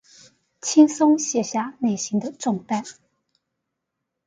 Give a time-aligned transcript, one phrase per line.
[0.61, 2.95] 輕鬆卸下內心的重擔